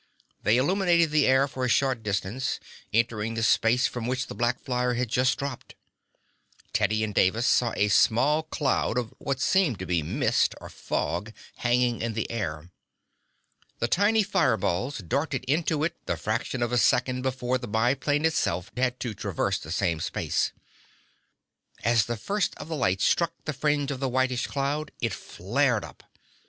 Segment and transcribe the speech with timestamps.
[0.41, 2.59] They illuminated the air for a short distance,
[2.91, 5.75] entering the space from which the black flyer had just dropped.
[6.73, 11.31] Teddy and Davis saw a small cloud of what seemed to be mist or fog
[11.57, 12.71] hanging in the air.
[13.77, 18.25] The tiny fire balls darted into it the fraction of a second before the biplane
[18.25, 20.51] itself had to traverse the same space.
[21.83, 25.83] As the first of the lights struck the fringe of the whitish cloud it flared
[25.85, 26.01] up.